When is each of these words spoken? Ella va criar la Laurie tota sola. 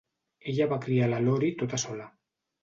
Ella 0.53 0.67
va 0.71 0.79
criar 0.85 1.09
la 1.11 1.19
Laurie 1.27 1.59
tota 1.61 1.81
sola. 1.85 2.09